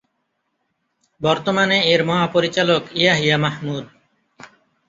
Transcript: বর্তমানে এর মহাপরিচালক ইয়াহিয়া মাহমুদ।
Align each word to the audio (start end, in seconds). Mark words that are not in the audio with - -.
বর্তমানে 1.21 1.77
এর 1.93 2.01
মহাপরিচালক 2.03 2.83
ইয়াহিয়া 2.95 3.37
মাহমুদ। 3.37 3.85